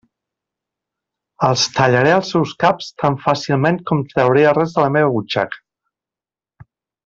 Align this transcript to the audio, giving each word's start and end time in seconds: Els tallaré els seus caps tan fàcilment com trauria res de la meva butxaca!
Els 1.47 1.65
tallaré 1.75 2.15
els 2.21 2.31
seus 2.35 2.55
caps 2.65 2.89
tan 3.03 3.19
fàcilment 3.27 3.79
com 3.93 4.03
trauria 4.15 4.55
res 4.61 4.77
de 4.79 4.87
la 4.89 4.93
meva 4.99 5.13
butxaca! 5.21 5.63